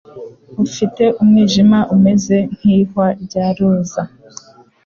[0.65, 4.03] Ufite Umwijima umeze nk'ihwa rya roza.